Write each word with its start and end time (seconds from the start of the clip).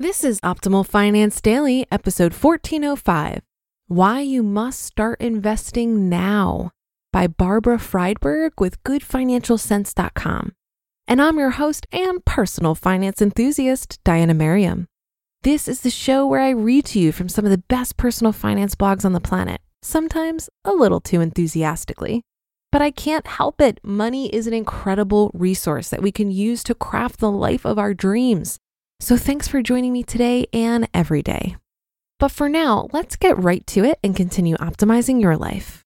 This 0.00 0.22
is 0.22 0.40
Optimal 0.42 0.86
Finance 0.86 1.40
Daily, 1.40 1.84
episode 1.90 2.32
1405 2.32 3.42
Why 3.88 4.20
You 4.20 4.44
Must 4.44 4.80
Start 4.80 5.20
Investing 5.20 6.08
Now 6.08 6.70
by 7.12 7.26
Barbara 7.26 7.80
Friedberg 7.80 8.52
with 8.60 8.80
GoodFinancialCents.com. 8.84 10.52
And 11.08 11.20
I'm 11.20 11.36
your 11.36 11.50
host 11.50 11.88
and 11.90 12.24
personal 12.24 12.76
finance 12.76 13.20
enthusiast, 13.20 13.98
Diana 14.04 14.34
Merriam. 14.34 14.86
This 15.42 15.66
is 15.66 15.80
the 15.80 15.90
show 15.90 16.24
where 16.24 16.42
I 16.42 16.50
read 16.50 16.84
to 16.84 17.00
you 17.00 17.10
from 17.10 17.28
some 17.28 17.44
of 17.44 17.50
the 17.50 17.64
best 17.66 17.96
personal 17.96 18.32
finance 18.32 18.76
blogs 18.76 19.04
on 19.04 19.14
the 19.14 19.20
planet, 19.20 19.60
sometimes 19.82 20.48
a 20.64 20.70
little 20.70 21.00
too 21.00 21.20
enthusiastically. 21.20 22.22
But 22.70 22.82
I 22.82 22.92
can't 22.92 23.26
help 23.26 23.60
it. 23.60 23.80
Money 23.82 24.32
is 24.32 24.46
an 24.46 24.54
incredible 24.54 25.32
resource 25.34 25.88
that 25.88 26.02
we 26.02 26.12
can 26.12 26.30
use 26.30 26.62
to 26.62 26.74
craft 26.76 27.18
the 27.18 27.32
life 27.32 27.64
of 27.66 27.80
our 27.80 27.94
dreams. 27.94 28.60
So 29.00 29.16
thanks 29.16 29.48
for 29.48 29.62
joining 29.62 29.92
me 29.92 30.02
today 30.02 30.46
and 30.52 30.88
every 30.92 31.22
day. 31.22 31.56
But 32.18 32.32
for 32.32 32.48
now, 32.48 32.88
let's 32.92 33.16
get 33.16 33.42
right 33.42 33.64
to 33.68 33.84
it 33.84 33.98
and 34.02 34.14
continue 34.14 34.56
optimizing 34.56 35.20
your 35.20 35.36
life. 35.36 35.84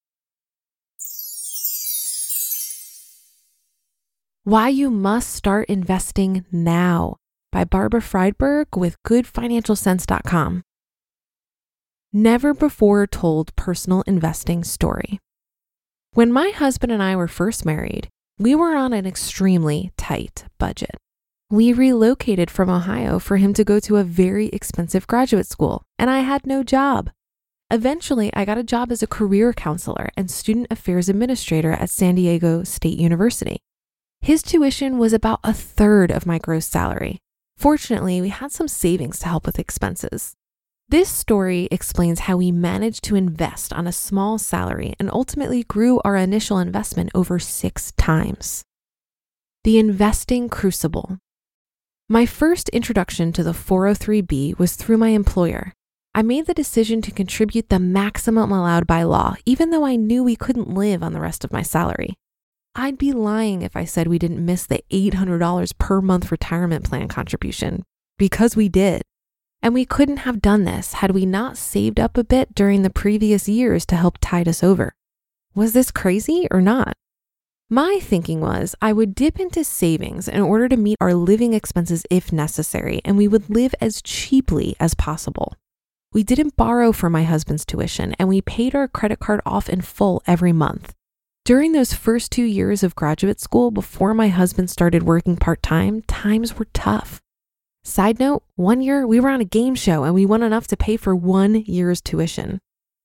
Why 4.44 4.70
You 4.70 4.90
Must 4.90 5.30
Start 5.30 5.68
Investing 5.68 6.44
Now 6.50 7.16
by 7.52 7.64
Barbara 7.64 8.00
Friedberg 8.00 8.76
with 8.76 8.96
goodfinancialcents.com. 9.06 10.62
Never 12.12 12.52
before 12.52 13.06
told 13.06 13.54
personal 13.54 14.02
investing 14.06 14.64
story. 14.64 15.20
When 16.14 16.32
my 16.32 16.48
husband 16.48 16.90
and 16.90 17.02
I 17.02 17.14
were 17.14 17.28
first 17.28 17.64
married, 17.64 18.08
we 18.38 18.54
were 18.54 18.74
on 18.74 18.92
an 18.92 19.06
extremely 19.06 19.92
tight 19.96 20.44
budget. 20.58 20.96
We 21.52 21.74
relocated 21.74 22.50
from 22.50 22.70
Ohio 22.70 23.18
for 23.18 23.36
him 23.36 23.52
to 23.52 23.62
go 23.62 23.78
to 23.80 23.98
a 23.98 24.04
very 24.04 24.46
expensive 24.46 25.06
graduate 25.06 25.46
school, 25.46 25.82
and 25.98 26.08
I 26.08 26.20
had 26.20 26.46
no 26.46 26.62
job. 26.62 27.10
Eventually, 27.70 28.30
I 28.32 28.46
got 28.46 28.56
a 28.56 28.62
job 28.62 28.90
as 28.90 29.02
a 29.02 29.06
career 29.06 29.52
counselor 29.52 30.08
and 30.16 30.30
student 30.30 30.68
affairs 30.70 31.10
administrator 31.10 31.72
at 31.72 31.90
San 31.90 32.14
Diego 32.14 32.64
State 32.64 32.96
University. 32.96 33.58
His 34.22 34.42
tuition 34.42 34.96
was 34.96 35.12
about 35.12 35.40
a 35.44 35.52
third 35.52 36.10
of 36.10 36.24
my 36.24 36.38
gross 36.38 36.64
salary. 36.64 37.18
Fortunately, 37.58 38.22
we 38.22 38.30
had 38.30 38.50
some 38.50 38.66
savings 38.66 39.18
to 39.18 39.28
help 39.28 39.44
with 39.44 39.58
expenses. 39.58 40.32
This 40.88 41.10
story 41.10 41.68
explains 41.70 42.20
how 42.20 42.38
we 42.38 42.50
managed 42.50 43.04
to 43.04 43.14
invest 43.14 43.74
on 43.74 43.86
a 43.86 43.92
small 43.92 44.38
salary 44.38 44.94
and 44.98 45.10
ultimately 45.12 45.64
grew 45.64 46.00
our 46.02 46.16
initial 46.16 46.58
investment 46.58 47.10
over 47.14 47.38
six 47.38 47.92
times. 47.98 48.64
The 49.64 49.78
Investing 49.78 50.48
Crucible 50.48 51.18
my 52.12 52.26
first 52.26 52.68
introduction 52.68 53.32
to 53.32 53.42
the 53.42 53.54
403B 53.54 54.58
was 54.58 54.74
through 54.74 54.98
my 54.98 55.08
employer. 55.08 55.72
I 56.14 56.20
made 56.20 56.44
the 56.44 56.52
decision 56.52 57.00
to 57.00 57.10
contribute 57.10 57.70
the 57.70 57.78
maximum 57.78 58.52
allowed 58.52 58.86
by 58.86 59.02
law, 59.04 59.36
even 59.46 59.70
though 59.70 59.86
I 59.86 59.96
knew 59.96 60.22
we 60.22 60.36
couldn't 60.36 60.74
live 60.74 61.02
on 61.02 61.14
the 61.14 61.22
rest 61.22 61.42
of 61.42 61.54
my 61.54 61.62
salary. 61.62 62.12
I'd 62.74 62.98
be 62.98 63.12
lying 63.12 63.62
if 63.62 63.74
I 63.76 63.86
said 63.86 64.08
we 64.08 64.18
didn't 64.18 64.44
miss 64.44 64.66
the 64.66 64.84
$800 64.92 65.78
per 65.78 66.02
month 66.02 66.30
retirement 66.30 66.84
plan 66.84 67.08
contribution, 67.08 67.82
because 68.18 68.56
we 68.56 68.68
did. 68.68 69.00
And 69.62 69.72
we 69.72 69.86
couldn't 69.86 70.18
have 70.18 70.42
done 70.42 70.64
this 70.64 70.92
had 70.92 71.12
we 71.12 71.24
not 71.24 71.56
saved 71.56 71.98
up 71.98 72.18
a 72.18 72.24
bit 72.24 72.54
during 72.54 72.82
the 72.82 72.90
previous 72.90 73.48
years 73.48 73.86
to 73.86 73.96
help 73.96 74.18
tide 74.20 74.48
us 74.48 74.62
over. 74.62 74.92
Was 75.54 75.72
this 75.72 75.90
crazy 75.90 76.46
or 76.50 76.60
not? 76.60 76.92
My 77.72 78.00
thinking 78.02 78.42
was 78.42 78.74
I 78.82 78.92
would 78.92 79.14
dip 79.14 79.40
into 79.40 79.64
savings 79.64 80.28
in 80.28 80.42
order 80.42 80.68
to 80.68 80.76
meet 80.76 80.98
our 81.00 81.14
living 81.14 81.54
expenses 81.54 82.04
if 82.10 82.30
necessary, 82.30 83.00
and 83.02 83.16
we 83.16 83.26
would 83.26 83.48
live 83.48 83.74
as 83.80 84.02
cheaply 84.02 84.76
as 84.78 84.92
possible. 84.92 85.54
We 86.12 86.22
didn't 86.22 86.54
borrow 86.54 86.92
for 86.92 87.08
my 87.08 87.22
husband's 87.22 87.64
tuition, 87.64 88.14
and 88.18 88.28
we 88.28 88.42
paid 88.42 88.74
our 88.74 88.88
credit 88.88 89.20
card 89.20 89.40
off 89.46 89.70
in 89.70 89.80
full 89.80 90.22
every 90.26 90.52
month. 90.52 90.92
During 91.46 91.72
those 91.72 91.94
first 91.94 92.30
two 92.30 92.44
years 92.44 92.82
of 92.82 92.94
graduate 92.94 93.40
school 93.40 93.70
before 93.70 94.12
my 94.12 94.28
husband 94.28 94.68
started 94.68 95.04
working 95.04 95.38
part 95.38 95.62
time, 95.62 96.02
times 96.02 96.58
were 96.58 96.68
tough. 96.74 97.22
Side 97.84 98.20
note, 98.20 98.42
one 98.54 98.82
year 98.82 99.06
we 99.06 99.18
were 99.18 99.30
on 99.30 99.40
a 99.40 99.46
game 99.46 99.76
show 99.76 100.04
and 100.04 100.12
we 100.12 100.26
won 100.26 100.42
enough 100.42 100.66
to 100.66 100.76
pay 100.76 100.98
for 100.98 101.16
one 101.16 101.54
year's 101.64 102.02
tuition. 102.02 102.58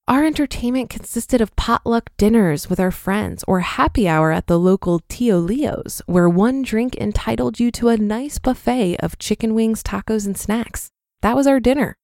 Our 0.08 0.24
entertainment 0.24 0.88
consisted 0.88 1.42
of 1.42 1.54
potluck 1.54 2.08
dinners 2.16 2.70
with 2.70 2.80
our 2.80 2.90
friends 2.90 3.44
or 3.46 3.60
happy 3.60 4.08
hour 4.08 4.32
at 4.32 4.46
the 4.46 4.58
local 4.58 5.02
Tio 5.06 5.36
Leo's, 5.36 6.00
where 6.06 6.30
one 6.30 6.62
drink 6.62 6.96
entitled 6.96 7.60
you 7.60 7.70
to 7.72 7.90
a 7.90 7.98
nice 7.98 8.38
buffet 8.38 8.96
of 9.00 9.18
chicken 9.18 9.54
wings, 9.54 9.82
tacos, 9.82 10.24
and 10.24 10.38
snacks. 10.38 10.88
That 11.20 11.36
was 11.36 11.46
our 11.46 11.60
dinner. 11.60 11.94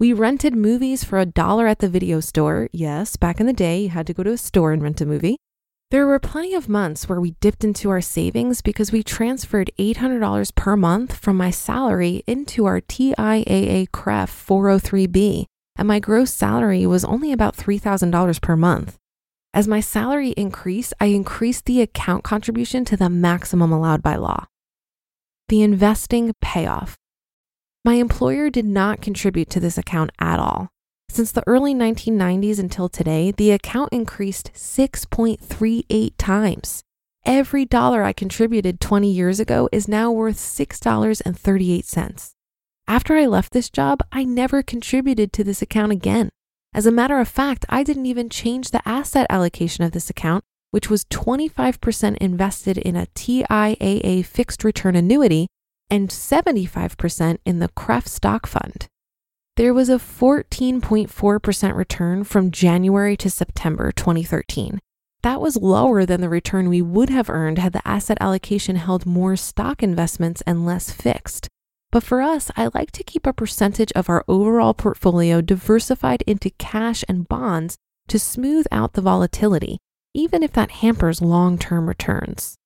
We 0.00 0.12
rented 0.12 0.56
movies 0.56 1.04
for 1.04 1.20
a 1.20 1.26
dollar 1.26 1.68
at 1.68 1.78
the 1.78 1.88
video 1.88 2.18
store. 2.18 2.68
Yes, 2.72 3.14
back 3.14 3.38
in 3.38 3.46
the 3.46 3.52
day, 3.52 3.82
you 3.82 3.90
had 3.90 4.08
to 4.08 4.14
go 4.14 4.24
to 4.24 4.32
a 4.32 4.36
store 4.36 4.72
and 4.72 4.82
rent 4.82 5.00
a 5.00 5.06
movie. 5.06 5.36
There 5.92 6.08
were 6.08 6.18
plenty 6.18 6.54
of 6.54 6.68
months 6.68 7.08
where 7.08 7.20
we 7.20 7.36
dipped 7.40 7.62
into 7.62 7.88
our 7.88 8.00
savings 8.00 8.62
because 8.62 8.90
we 8.90 9.04
transferred 9.04 9.70
$800 9.78 10.52
per 10.56 10.76
month 10.76 11.14
from 11.14 11.36
my 11.36 11.52
salary 11.52 12.24
into 12.26 12.64
our 12.64 12.80
TIAA 12.80 13.92
CREF 13.92 14.44
403B 14.44 15.46
and 15.76 15.88
my 15.88 15.98
gross 15.98 16.32
salary 16.32 16.86
was 16.86 17.04
only 17.04 17.32
about 17.32 17.56
$3,000 17.56 18.40
per 18.40 18.56
month. 18.56 18.96
As 19.52 19.68
my 19.68 19.80
salary 19.80 20.30
increased, 20.30 20.92
I 21.00 21.06
increased 21.06 21.64
the 21.64 21.80
account 21.80 22.24
contribution 22.24 22.84
to 22.86 22.96
the 22.96 23.08
maximum 23.08 23.70
allowed 23.72 24.02
by 24.02 24.16
law. 24.16 24.46
The 25.48 25.62
investing 25.62 26.34
payoff. 26.40 26.96
My 27.84 27.94
employer 27.94 28.50
did 28.50 28.64
not 28.64 29.00
contribute 29.00 29.50
to 29.50 29.60
this 29.60 29.78
account 29.78 30.10
at 30.18 30.40
all. 30.40 30.70
Since 31.08 31.32
the 31.32 31.44
early 31.46 31.74
1990s 31.74 32.58
until 32.58 32.88
today, 32.88 33.30
the 33.30 33.52
account 33.52 33.92
increased 33.92 34.50
6.38 34.54 36.14
times. 36.18 36.82
Every 37.24 37.64
dollar 37.64 38.02
I 38.02 38.12
contributed 38.12 38.80
20 38.80 39.10
years 39.10 39.38
ago 39.38 39.68
is 39.70 39.86
now 39.86 40.10
worth 40.10 40.36
$6.38. 40.36 42.33
After 42.86 43.14
I 43.16 43.26
left 43.26 43.52
this 43.52 43.70
job, 43.70 44.00
I 44.12 44.24
never 44.24 44.62
contributed 44.62 45.32
to 45.32 45.44
this 45.44 45.62
account 45.62 45.92
again. 45.92 46.28
As 46.74 46.86
a 46.86 46.92
matter 46.92 47.18
of 47.18 47.28
fact, 47.28 47.64
I 47.68 47.82
didn't 47.82 48.06
even 48.06 48.28
change 48.28 48.70
the 48.70 48.86
asset 48.86 49.26
allocation 49.30 49.84
of 49.84 49.92
this 49.92 50.10
account, 50.10 50.44
which 50.70 50.90
was 50.90 51.04
25% 51.06 52.16
invested 52.18 52.78
in 52.78 52.96
a 52.96 53.06
TIAA 53.14 54.24
fixed 54.26 54.64
return 54.64 54.96
annuity 54.96 55.46
and 55.88 56.10
75% 56.10 57.38
in 57.44 57.58
the 57.60 57.68
CREF 57.68 58.06
stock 58.06 58.46
fund. 58.46 58.86
There 59.56 59.72
was 59.72 59.88
a 59.88 59.98
14.4% 59.98 61.76
return 61.76 62.24
from 62.24 62.50
January 62.50 63.16
to 63.18 63.30
September 63.30 63.92
2013. 63.92 64.80
That 65.22 65.40
was 65.40 65.56
lower 65.56 66.04
than 66.04 66.20
the 66.20 66.28
return 66.28 66.68
we 66.68 66.82
would 66.82 67.08
have 67.08 67.30
earned 67.30 67.58
had 67.58 67.72
the 67.72 67.86
asset 67.86 68.18
allocation 68.20 68.76
held 68.76 69.06
more 69.06 69.36
stock 69.36 69.82
investments 69.82 70.42
and 70.44 70.66
less 70.66 70.90
fixed. 70.90 71.48
But 71.94 72.02
for 72.02 72.20
us, 72.20 72.50
I 72.56 72.70
like 72.74 72.90
to 72.90 73.04
keep 73.04 73.24
a 73.24 73.32
percentage 73.32 73.92
of 73.92 74.10
our 74.10 74.24
overall 74.26 74.74
portfolio 74.74 75.40
diversified 75.40 76.22
into 76.26 76.50
cash 76.58 77.04
and 77.08 77.28
bonds 77.28 77.76
to 78.08 78.18
smooth 78.18 78.66
out 78.72 78.94
the 78.94 79.00
volatility, 79.00 79.78
even 80.12 80.42
if 80.42 80.52
that 80.54 80.82
hampers 80.82 81.22
long 81.22 81.56
term 81.56 81.86
returns. 81.86 82.56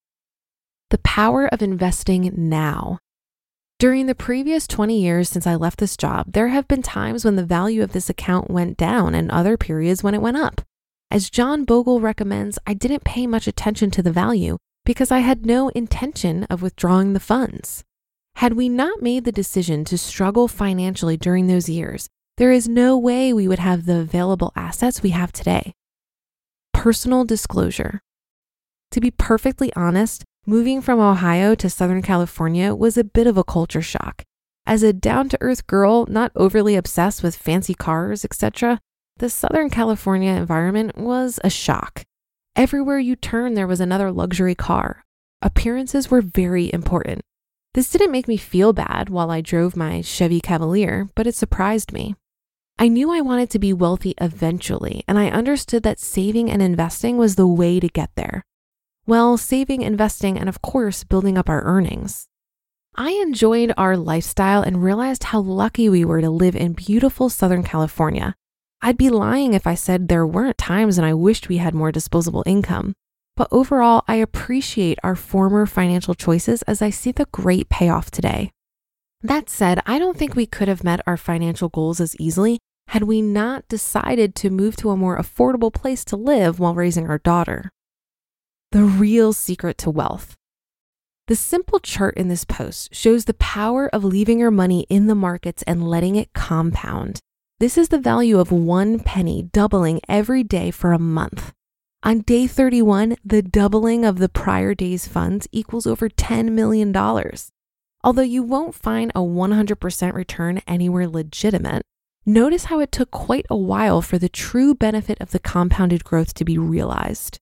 The 0.88 0.96
power 0.96 1.46
of 1.46 1.60
investing 1.60 2.32
now. 2.38 3.00
During 3.78 4.06
the 4.06 4.14
previous 4.14 4.66
20 4.66 4.98
years 4.98 5.28
since 5.28 5.46
I 5.46 5.56
left 5.56 5.78
this 5.78 5.98
job, 5.98 6.32
there 6.32 6.48
have 6.48 6.66
been 6.66 6.80
times 6.80 7.22
when 7.22 7.36
the 7.36 7.44
value 7.44 7.82
of 7.82 7.92
this 7.92 8.08
account 8.08 8.50
went 8.50 8.78
down 8.78 9.14
and 9.14 9.30
other 9.30 9.58
periods 9.58 10.02
when 10.02 10.14
it 10.14 10.22
went 10.22 10.38
up. 10.38 10.62
As 11.10 11.28
John 11.28 11.66
Bogle 11.66 12.00
recommends, 12.00 12.58
I 12.66 12.72
didn't 12.72 13.04
pay 13.04 13.26
much 13.26 13.46
attention 13.46 13.90
to 13.90 14.02
the 14.02 14.10
value 14.10 14.56
because 14.86 15.10
I 15.10 15.19
had 15.19 15.44
no 15.44 15.69
intention 15.69 16.44
of 16.44 16.62
withdrawing 16.62 17.12
the 17.12 17.20
funds. 17.20 17.84
Had 18.38 18.52
we 18.52 18.69
not 18.69 19.02
made 19.02 19.25
the 19.25 19.32
decision 19.32 19.85
to 19.87 19.99
struggle 19.99 20.46
financially 20.46 21.17
during 21.17 21.49
those 21.49 21.69
years, 21.69 22.06
there 22.37 22.52
is 22.52 22.69
no 22.69 22.96
way 22.96 23.32
we 23.32 23.49
would 23.49 23.58
have 23.58 23.85
the 23.85 23.96
available 23.96 24.52
assets 24.55 25.02
we 25.02 25.11
have 25.11 25.32
today. 25.32 25.73
Personal 26.73 27.25
disclosure. 27.25 28.00
To 28.93 29.00
be 29.00 29.11
perfectly 29.11 29.73
honest, 29.75 30.23
moving 30.46 30.81
from 30.81 31.00
Ohio 31.00 31.56
to 31.56 31.69
Southern 31.69 32.00
California 32.00 32.76
was 32.76 32.96
a 32.96 33.02
bit 33.02 33.26
of 33.26 33.37
a 33.37 33.43
culture 33.43 33.82
shock. 33.82 34.23
As 34.64 34.85
a 34.85 34.93
down 34.93 35.29
to 35.31 35.38
earth 35.40 35.67
girl, 35.67 36.06
not 36.06 36.31
overly 36.37 36.76
obsessed 36.76 37.25
with 37.25 37.35
fancy 37.35 37.75
cars, 37.75 38.25
etc., 38.25 38.79
the 39.17 39.31
Southern 39.31 39.69
California 39.69 40.31
environment 40.31 40.96
was 40.96 41.40
a 41.43 41.50
shock. 41.50 42.05
Everywhere 42.55 43.00
you 43.00 43.17
turn, 43.17 43.55
there 43.55 43.67
was 43.67 43.81
another 43.81 44.12
luxury 44.12 44.55
car. 44.55 45.05
Appearances 45.43 46.08
were 46.08 46.23
very 46.23 46.73
important. 46.73 47.23
This 47.74 47.90
didn't 47.90 48.12
make 48.12 48.28
me 48.28 48.36
feel 48.36 48.72
bad 48.72 49.08
while 49.08 49.30
I 49.30 49.40
drove 49.40 49.76
my 49.76 50.00
Chevy 50.00 50.40
Cavalier, 50.40 51.08
but 51.14 51.26
it 51.26 51.34
surprised 51.34 51.92
me. 51.92 52.14
I 52.78 52.88
knew 52.88 53.12
I 53.12 53.20
wanted 53.20 53.50
to 53.50 53.58
be 53.58 53.72
wealthy 53.72 54.14
eventually, 54.20 55.04
and 55.08 55.18
I 55.18 55.30
understood 55.30 55.82
that 55.82 55.98
saving 55.98 56.50
and 56.50 56.62
investing 56.62 57.18
was 57.18 57.34
the 57.34 57.46
way 57.46 57.80
to 57.80 57.88
get 57.88 58.10
there. 58.14 58.44
Well, 59.06 59.36
saving, 59.36 59.82
investing, 59.82 60.38
and 60.38 60.48
of 60.48 60.62
course, 60.62 61.02
building 61.02 61.36
up 61.36 61.48
our 61.48 61.62
earnings. 61.62 62.28
I 62.94 63.10
enjoyed 63.12 63.72
our 63.76 63.96
lifestyle 63.96 64.62
and 64.62 64.82
realized 64.82 65.24
how 65.24 65.40
lucky 65.40 65.88
we 65.88 66.04
were 66.04 66.20
to 66.20 66.30
live 66.30 66.56
in 66.56 66.72
beautiful 66.72 67.28
Southern 67.28 67.62
California. 67.62 68.34
I'd 68.80 68.96
be 68.96 69.10
lying 69.10 69.54
if 69.54 69.66
I 69.66 69.74
said 69.74 70.08
there 70.08 70.26
weren't 70.26 70.58
times 70.58 70.98
when 70.98 71.04
I 71.04 71.14
wished 71.14 71.48
we 71.48 71.58
had 71.58 71.74
more 71.74 71.90
disposable 71.92 72.42
income. 72.46 72.94
But 73.38 73.49
overall, 73.52 74.02
I 74.08 74.17
appreciate 74.17 74.99
our 75.05 75.14
former 75.14 75.64
financial 75.64 76.17
choices 76.17 76.62
as 76.62 76.82
I 76.82 76.90
see 76.90 77.12
the 77.12 77.26
great 77.26 77.69
payoff 77.69 78.11
today. 78.11 78.50
That 79.23 79.49
said, 79.49 79.81
I 79.87 80.00
don't 80.00 80.19
think 80.19 80.35
we 80.35 80.44
could 80.44 80.67
have 80.67 80.82
met 80.82 81.02
our 81.06 81.17
financial 81.17 81.69
goals 81.69 82.00
as 82.00 82.17
easily 82.19 82.58
had 82.88 83.05
we 83.05 83.23
not 83.23 83.69
decided 83.69 84.35
to 84.35 84.50
move 84.50 84.75
to 84.79 84.90
a 84.90 84.96
more 84.96 85.17
affordable 85.17 85.73
place 85.73 86.05
to 86.06 86.17
live 86.17 86.58
while 86.58 86.75
raising 86.75 87.08
our 87.08 87.19
daughter. 87.19 87.70
The 88.73 88.82
real 88.82 89.32
secret 89.32 89.79
to 89.79 89.90
wealth. 89.90 90.35
The 91.29 91.37
simple 91.37 91.79
chart 91.79 92.17
in 92.17 92.26
this 92.26 92.44
post 92.44 92.93
shows 92.93 93.26
the 93.26 93.35
power 93.35 93.88
of 93.94 94.02
leaving 94.02 94.40
your 94.40 94.50
money 94.50 94.85
in 94.88 95.06
the 95.06 95.14
markets 95.14 95.62
and 95.64 95.88
letting 95.88 96.17
it 96.17 96.32
compound. 96.32 97.20
This 97.61 97.79
is 97.79 97.90
the 97.90 98.00
value 98.00 98.40
of 98.40 98.50
one 98.50 98.99
penny 98.99 99.44
doubling 99.52 100.00
every 100.08 100.43
day 100.43 100.73
for 100.73 100.93
a 100.93 100.99
month. 100.99 101.52
On 102.02 102.20
day 102.20 102.46
31, 102.46 103.16
the 103.24 103.42
doubling 103.42 104.04
of 104.04 104.18
the 104.18 104.28
prior 104.28 104.74
day's 104.74 105.08
funds 105.08 105.48
equals 105.52 105.86
over 105.86 106.08
$10 106.08 106.52
million. 106.52 106.96
Although 108.04 108.22
you 108.22 108.42
won't 108.42 108.74
find 108.74 109.10
a 109.14 109.20
100% 109.20 110.14
return 110.14 110.62
anywhere 110.66 111.08
legitimate, 111.08 111.82
Notice 112.28 112.64
how 112.64 112.78
it 112.80 112.92
took 112.92 113.10
quite 113.10 113.46
a 113.48 113.56
while 113.56 114.02
for 114.02 114.18
the 114.18 114.28
true 114.28 114.74
benefit 114.74 115.18
of 115.18 115.30
the 115.30 115.38
compounded 115.38 116.04
growth 116.04 116.34
to 116.34 116.44
be 116.44 116.58
realized. 116.58 117.38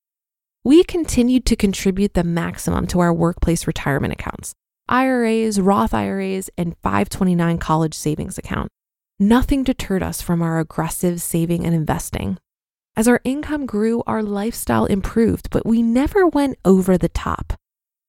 We 0.62 0.84
continued 0.84 1.44
to 1.46 1.56
contribute 1.56 2.14
the 2.14 2.22
maximum 2.22 2.86
to 2.88 3.00
our 3.00 3.12
workplace 3.12 3.66
retirement 3.66 4.12
accounts, 4.12 4.54
IRAs, 4.88 5.60
Roth 5.60 5.92
IRAs, 5.92 6.50
and 6.56 6.76
529 6.84 7.58
college 7.58 7.94
savings 7.94 8.38
account. 8.38 8.68
Nothing 9.18 9.64
deterred 9.64 10.04
us 10.04 10.22
from 10.22 10.40
our 10.40 10.60
aggressive 10.60 11.20
saving 11.20 11.66
and 11.66 11.74
investing. 11.74 12.38
As 12.98 13.06
our 13.06 13.20
income 13.24 13.66
grew, 13.66 14.02
our 14.06 14.22
lifestyle 14.22 14.86
improved, 14.86 15.50
but 15.50 15.66
we 15.66 15.82
never 15.82 16.26
went 16.26 16.58
over 16.64 16.96
the 16.96 17.10
top. 17.10 17.52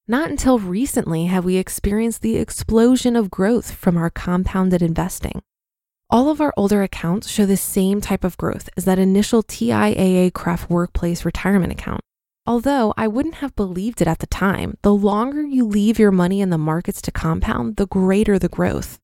Not 0.07 0.30
until 0.30 0.60
recently 0.60 1.25
have 1.25 1.44
we 1.44 1.57
experienced 1.57 2.22
the 2.22 2.38
explosion 2.38 3.18
of 3.18 3.30
growth 3.30 3.72
from 3.72 3.98
our 3.98 4.10
compounded 4.10 4.81
investing. 4.81 5.42
All 6.10 6.30
of 6.30 6.39
our 6.39 6.54
older 6.56 6.84
accounts 6.84 7.28
show 7.28 7.45
the 7.45 7.57
same 7.57 8.00
type 8.00 8.24
of 8.24 8.38
growth 8.38 8.69
as 8.78 8.86
that 8.86 8.98
initial 8.98 9.44
TIAA 9.44 10.31
CREF 10.31 10.69
workplace 10.69 11.25
retirement 11.25 11.74
account. 11.74 12.00
Although 12.45 12.94
I 12.95 13.10
wouldn't 13.10 13.36
have 13.36 13.57
believed 13.57 14.01
it 14.01 14.07
at 14.07 14.19
the 14.19 14.28
time, 14.28 14.78
the 14.84 14.94
longer 14.94 15.42
you 15.42 15.68
leave 15.68 16.00
your 16.00 16.12
money 16.12 16.39
in 16.39 16.50
the 16.50 16.57
markets 16.57 17.01
to 17.01 17.12
compound, 17.12 17.75
the 17.75 17.88
greater 17.88 18.39
the 18.39 18.48
growth. 18.48 19.00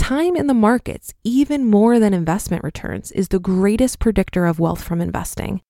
Time 0.00 0.34
in 0.34 0.46
the 0.46 0.54
markets, 0.54 1.12
even 1.24 1.66
more 1.66 2.00
than 2.00 2.14
investment 2.14 2.64
returns, 2.64 3.12
is 3.12 3.28
the 3.28 3.38
greatest 3.38 3.98
predictor 3.98 4.46
of 4.46 4.58
wealth 4.58 4.82
from 4.82 5.02
investing. 5.02 5.60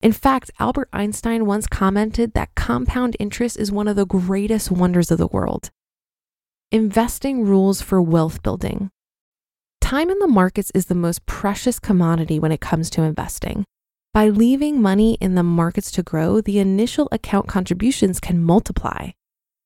In 0.00 0.12
fact, 0.12 0.52
Albert 0.60 0.88
Einstein 0.92 1.44
once 1.44 1.66
commented 1.66 2.32
that 2.32 2.54
compound 2.54 3.16
interest 3.18 3.58
is 3.58 3.72
one 3.72 3.88
of 3.88 3.96
the 3.96 4.06
greatest 4.06 4.70
wonders 4.70 5.10
of 5.10 5.18
the 5.18 5.26
world. 5.26 5.70
Investing 6.70 7.44
rules 7.44 7.82
for 7.82 8.00
wealth 8.00 8.44
building. 8.44 8.90
Time 9.80 10.08
in 10.08 10.20
the 10.20 10.28
markets 10.28 10.70
is 10.72 10.86
the 10.86 10.94
most 10.94 11.26
precious 11.26 11.80
commodity 11.80 12.38
when 12.38 12.52
it 12.52 12.60
comes 12.60 12.90
to 12.90 13.02
investing. 13.02 13.64
By 14.14 14.28
leaving 14.28 14.80
money 14.80 15.14
in 15.20 15.34
the 15.34 15.42
markets 15.42 15.90
to 15.92 16.04
grow, 16.04 16.40
the 16.40 16.60
initial 16.60 17.08
account 17.10 17.48
contributions 17.48 18.20
can 18.20 18.40
multiply. 18.40 19.10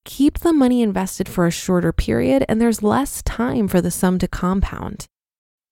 Keep 0.05 0.41
the 0.41 0.53
money 0.53 0.83
invested 0.83 1.29
for 1.29 1.47
a 1.47 1.51
shorter 1.51 1.93
period, 1.93 2.45
and 2.49 2.61
there's 2.61 2.83
less 2.83 3.23
time 3.23 3.69
for 3.69 3.81
the 3.81 3.91
sum 3.91 4.19
to 4.19 4.29
compound. 4.29 5.07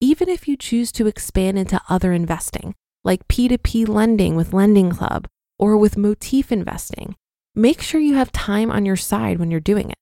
Even 0.01 0.29
if 0.29 0.49
you 0.49 0.57
choose 0.57 0.91
to 0.93 1.07
expand 1.07 1.59
into 1.59 1.81
other 1.89 2.13
investing, 2.13 2.75
like 3.05 3.29
P2P 3.29 3.89
lending 3.89 4.37
with 4.37 4.53
Lending 4.53 4.91
Club 4.91 5.29
or 5.59 5.77
with 5.77 5.97
motif 5.97 6.51
investing, 6.51 7.15
make 7.55 7.83
sure 7.83 8.01
you 8.01 8.15
have 8.15 8.33
time 8.33 8.71
on 8.71 8.87
your 8.87 8.97
side 8.97 9.39
when 9.39 9.51
you're 9.51 9.61
doing 9.61 9.91
it. 9.91 9.99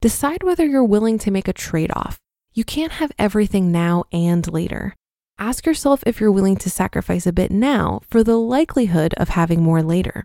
Decide 0.00 0.42
whether 0.42 0.66
you're 0.66 0.84
willing 0.84 1.18
to 1.18 1.30
make 1.30 1.48
a 1.48 1.52
trade 1.52 1.90
off 1.94 2.18
you 2.52 2.64
can't 2.64 2.92
have 2.92 3.12
everything 3.18 3.70
now 3.70 4.04
and 4.12 4.46
later. 4.52 4.96
Ask 5.38 5.66
yourself 5.66 6.02
if 6.04 6.20
you're 6.20 6.32
willing 6.32 6.56
to 6.56 6.70
sacrifice 6.70 7.26
a 7.26 7.32
bit 7.32 7.50
now 7.50 8.00
for 8.08 8.24
the 8.24 8.36
likelihood 8.36 9.14
of 9.14 9.30
having 9.30 9.62
more 9.62 9.82
later. 9.82 10.24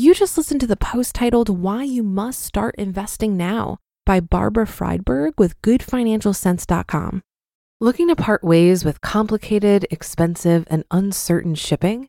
You 0.00 0.14
just 0.14 0.38
listened 0.38 0.60
to 0.60 0.68
the 0.68 0.76
post 0.76 1.16
titled 1.16 1.48
Why 1.48 1.82
You 1.82 2.04
Must 2.04 2.40
Start 2.40 2.76
Investing 2.78 3.36
Now 3.36 3.78
by 4.06 4.20
Barbara 4.20 4.64
Friedberg 4.64 5.34
with 5.38 5.60
GoodFinancialCents.com. 5.62 7.22
Looking 7.80 8.06
to 8.06 8.14
part 8.14 8.44
ways 8.44 8.84
with 8.84 9.00
complicated, 9.00 9.88
expensive, 9.90 10.68
and 10.70 10.84
uncertain 10.92 11.56
shipping? 11.56 12.06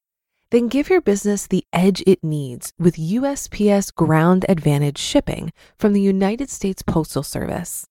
Then 0.52 0.68
give 0.68 0.92
your 0.92 1.02
business 1.02 1.48
the 1.48 1.64
edge 1.74 2.04
it 2.06 2.24
needs 2.24 2.74
with 2.78 2.98
USPS 2.98 3.96
Ground 3.96 4.46
Advantage 4.48 5.00
shipping 5.00 5.52
from 5.80 5.94
the 5.94 6.02
United 6.02 6.52
States 6.52 6.84
Postal 6.84 7.24
Service. 7.24 7.88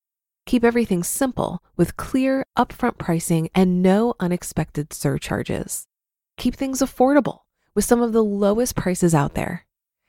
Keep 0.46 0.62
everything 0.62 1.02
simple 1.02 1.60
with 1.76 1.96
clear, 1.96 2.46
upfront 2.56 2.98
pricing 2.98 3.48
and 3.52 3.82
no 3.82 4.14
unexpected 4.20 4.92
surcharges. 4.92 5.88
Keep 6.36 6.54
things 6.54 6.78
affordable 6.78 7.40
with 7.74 7.84
some 7.84 8.00
of 8.00 8.12
the 8.12 8.22
lowest 8.22 8.76
prices 8.76 9.12
out 9.12 9.34
there. 9.34 9.64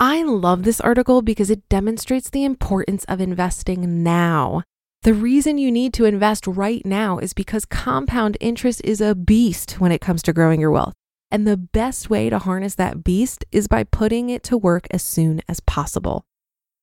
I 0.00 0.22
love 0.22 0.62
this 0.62 0.80
article 0.80 1.22
because 1.22 1.50
it 1.50 1.68
demonstrates 1.68 2.30
the 2.30 2.44
importance 2.44 3.02
of 3.06 3.20
investing 3.20 4.04
now. 4.04 4.62
The 5.02 5.12
reason 5.12 5.58
you 5.58 5.72
need 5.72 5.92
to 5.94 6.04
invest 6.04 6.46
right 6.46 6.86
now 6.86 7.18
is 7.18 7.32
because 7.34 7.64
compound 7.64 8.36
interest 8.40 8.80
is 8.84 9.00
a 9.00 9.16
beast 9.16 9.80
when 9.80 9.90
it 9.90 10.00
comes 10.00 10.22
to 10.22 10.32
growing 10.32 10.60
your 10.60 10.70
wealth. 10.70 10.94
And 11.32 11.48
the 11.48 11.56
best 11.56 12.08
way 12.08 12.30
to 12.30 12.38
harness 12.38 12.76
that 12.76 13.02
beast 13.02 13.44
is 13.50 13.66
by 13.66 13.82
putting 13.82 14.30
it 14.30 14.44
to 14.44 14.56
work 14.56 14.86
as 14.92 15.02
soon 15.02 15.42
as 15.48 15.58
possible. 15.58 16.24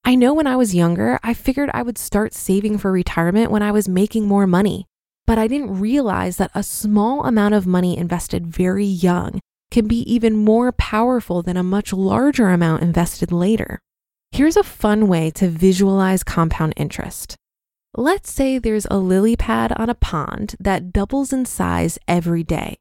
I 0.03 0.15
know 0.15 0.33
when 0.33 0.45
I 0.45 0.57
was 0.57 0.75
younger, 0.75 1.17
I 1.23 1.33
figured 1.33 1.71
I 1.73 1.83
would 1.83 1.97
start 1.97 2.33
saving 2.33 2.79
for 2.79 2.91
retirement 2.91 3.49
when 3.49 3.63
I 3.63 3.71
was 3.71 3.87
making 3.87 4.27
more 4.27 4.45
money. 4.45 4.87
But 5.25 5.37
I 5.37 5.47
didn't 5.47 5.79
realize 5.79 6.35
that 6.35 6.51
a 6.53 6.63
small 6.63 7.25
amount 7.25 7.55
of 7.55 7.65
money 7.65 7.97
invested 7.97 8.45
very 8.45 8.85
young 8.85 9.39
can 9.75 9.87
be 9.87 10.09
even 10.09 10.37
more 10.37 10.71
powerful 10.71 11.43
than 11.43 11.57
a 11.57 11.71
much 11.77 11.91
larger 11.91 12.47
amount 12.47 12.81
invested 12.81 13.29
later. 13.29 13.77
Here's 14.31 14.55
a 14.55 14.63
fun 14.63 15.09
way 15.09 15.29
to 15.31 15.49
visualize 15.49 16.23
compound 16.23 16.73
interest. 16.77 17.35
Let's 17.93 18.31
say 18.31 18.57
there's 18.57 18.87
a 18.89 18.97
lily 18.97 19.35
pad 19.35 19.73
on 19.75 19.89
a 19.89 19.93
pond 19.93 20.55
that 20.61 20.93
doubles 20.93 21.33
in 21.33 21.43
size 21.43 21.99
every 22.07 22.41
day. 22.41 22.77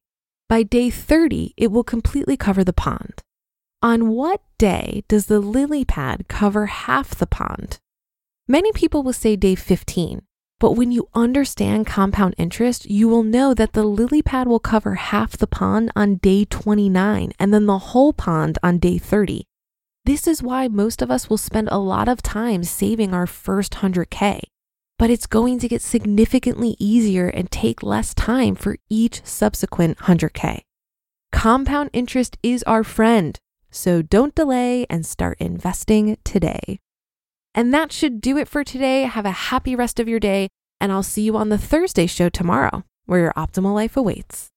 By 0.49 0.63
day 0.63 0.89
30, 0.89 1.55
it 1.57 1.73
will 1.73 1.83
completely 1.83 2.37
cover 2.37 2.63
the 2.63 2.73
pond. 2.73 3.15
On 3.83 4.11
what 4.11 4.43
day 4.57 5.03
does 5.09 5.27
the 5.27 5.41
lily 5.41 5.85
pad 5.85 6.29
cover 6.29 6.67
half 6.67 7.17
the 7.17 7.27
pond? 7.27 7.81
Many 8.47 8.71
people 8.71 9.03
will 9.03 9.13
say 9.13 9.35
day 9.35 9.57
15, 9.57 10.23
but 10.61 10.73
when 10.73 10.93
you 10.93 11.09
understand 11.15 11.87
compound 11.87 12.35
interest, 12.39 12.87
you 12.87 13.09
will 13.09 13.23
know 13.23 13.55
that 13.55 13.73
the 13.73 13.83
lily 13.83 14.23
pad 14.23 14.47
will 14.47 14.61
cover 14.61 14.95
half 14.95 15.37
the 15.37 15.47
pond 15.47 15.91
on 15.97 16.17
day 16.17 16.45
29 16.45 17.33
and 17.39 17.53
then 17.53 17.67
the 17.67 17.79
whole 17.79 18.13
pond 18.13 18.59
on 18.63 18.79
day 18.79 18.99
30. 18.99 19.45
This 20.05 20.27
is 20.27 20.43
why 20.43 20.69
most 20.69 21.01
of 21.01 21.11
us 21.11 21.31
will 21.31 21.39
spend 21.39 21.69
a 21.71 21.79
lot 21.79 22.09
of 22.09 22.23
time 22.23 22.63
saving 22.63 23.15
our 23.15 23.27
first 23.27 23.75
100K, 23.75 24.41
but 24.99 25.11
it's 25.11 25.27
going 25.27 25.59
to 25.59 25.69
get 25.69 25.83
significantly 25.83 26.77
easier 26.79 27.29
and 27.29 27.51
take 27.51 27.83
less 27.83 28.15
time 28.15 28.55
for 28.55 28.77
each 28.91 29.25
subsequent 29.25 29.99
100K. 29.99 30.61
Compound 31.33 31.91
interest 31.93 32.37
is 32.43 32.63
our 32.65 32.85
friend, 32.85 33.39
so 33.71 34.03
don't 34.03 34.35
delay 34.35 34.87
and 34.89 35.05
start 35.05 35.37
investing 35.41 36.17
today. 36.23 36.79
And 37.55 37.73
that 37.73 37.93
should 37.93 38.21
do 38.21 38.37
it 38.37 38.49
for 38.49 38.65
today. 38.65 39.03
Have 39.03 39.27
a 39.27 39.31
happy 39.31 39.77
rest 39.77 40.01
of 40.01 40.09
your 40.09 40.21
day, 40.21 40.49
and 40.81 40.91
I'll 40.91 41.03
see 41.03 41.23
you 41.23 41.37
on 41.37 41.51
the 41.51 41.59
Thursday 41.59 42.07
show 42.07 42.29
tomorrow, 42.29 42.85
where 43.07 43.21
your 43.21 43.33
optimal 43.35 43.75
life 43.75 43.97
awaits. 43.97 44.51